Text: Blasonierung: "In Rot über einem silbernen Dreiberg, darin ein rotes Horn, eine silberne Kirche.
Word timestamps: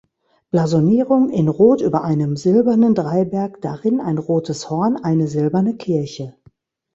Blasonierung: 0.49 1.29
"In 1.29 1.47
Rot 1.47 1.79
über 1.81 2.03
einem 2.03 2.35
silbernen 2.35 2.95
Dreiberg, 2.95 3.61
darin 3.61 3.99
ein 4.01 4.17
rotes 4.17 4.67
Horn, 4.71 4.95
eine 4.97 5.27
silberne 5.27 5.75
Kirche. 5.75 6.33